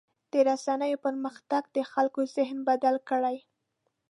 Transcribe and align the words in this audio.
د 0.31 0.33
رسنیو 0.49 1.01
پرمختګ 1.05 1.63
د 1.75 1.77
خلکو 1.93 2.21
ذهن 2.35 2.57
بدل 2.69 2.95
کړی. 3.09 3.37